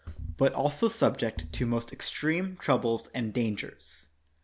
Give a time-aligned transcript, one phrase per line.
[0.35, 4.07] but also subject to most extreme troubles and dan gers.